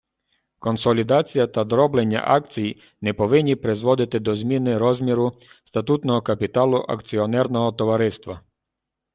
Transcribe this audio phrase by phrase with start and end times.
[0.59, 8.41] Консолідація та дроблення акцій не повинні призводити до зміни розміру статутного капіталу акціонерного товариства.